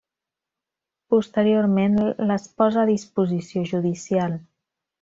[1.13, 1.99] Posteriorment
[2.31, 4.39] les posa a disposició judicial.